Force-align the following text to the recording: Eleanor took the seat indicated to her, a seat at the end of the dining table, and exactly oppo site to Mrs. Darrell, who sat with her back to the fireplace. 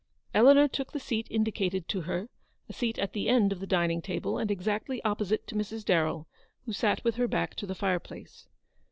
Eleanor 0.33 0.67
took 0.67 0.93
the 0.93 0.99
seat 0.99 1.27
indicated 1.29 1.87
to 1.87 2.01
her, 2.01 2.27
a 2.67 2.73
seat 2.73 2.97
at 2.97 3.13
the 3.13 3.29
end 3.29 3.51
of 3.51 3.59
the 3.59 3.67
dining 3.67 4.01
table, 4.01 4.39
and 4.39 4.49
exactly 4.49 4.99
oppo 5.05 5.23
site 5.27 5.45
to 5.45 5.53
Mrs. 5.53 5.85
Darrell, 5.85 6.27
who 6.65 6.73
sat 6.73 7.03
with 7.03 7.17
her 7.17 7.27
back 7.27 7.53
to 7.53 7.67
the 7.67 7.75
fireplace. 7.75 8.47